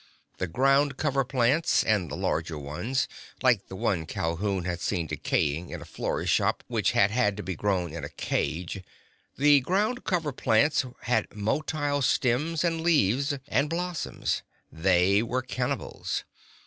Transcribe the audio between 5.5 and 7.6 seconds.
in a florist's shop which had had to be